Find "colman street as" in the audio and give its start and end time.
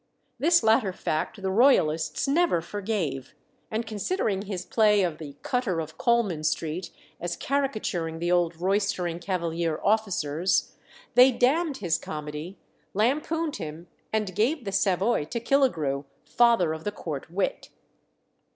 5.99-7.35